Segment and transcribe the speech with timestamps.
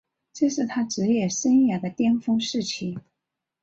[0.33, 2.97] 这是他职业生涯的巅峰时期。